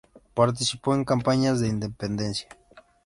Participó 0.33 0.95
en 0.95 1.05
campañas 1.05 1.59
de 1.59 1.67
independencia. 1.67 2.49